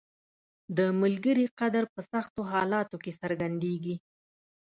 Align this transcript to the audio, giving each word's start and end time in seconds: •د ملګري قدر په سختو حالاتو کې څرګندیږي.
•د 0.77 0.79
ملګري 1.01 1.45
قدر 1.59 1.83
په 1.93 2.01
سختو 2.11 2.41
حالاتو 2.51 2.95
کې 3.03 3.11
څرګندیږي. 3.21 3.95